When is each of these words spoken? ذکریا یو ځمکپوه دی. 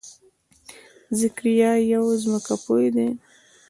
ذکریا 1.19 1.71
یو 1.93 2.03
ځمکپوه 2.23 2.87
دی. 2.95 3.07